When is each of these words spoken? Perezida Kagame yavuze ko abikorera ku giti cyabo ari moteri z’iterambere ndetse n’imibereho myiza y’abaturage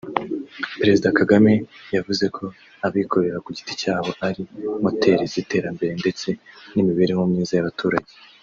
Perezida 0.81 1.07
Kagame 1.19 1.53
yavuze 1.95 2.25
ko 2.35 2.43
abikorera 2.87 3.37
ku 3.45 3.49
giti 3.57 3.73
cyabo 3.81 4.09
ari 4.27 4.41
moteri 4.83 5.23
z’iterambere 5.31 5.93
ndetse 6.01 6.27
n’imibereho 6.73 7.23
myiza 7.31 7.53
y’abaturage 7.57 8.11